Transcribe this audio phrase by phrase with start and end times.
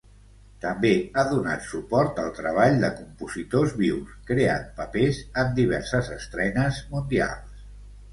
[0.61, 7.63] També ha donat suport al treball de compositors vius, creant papers en diverses estrenes mundials.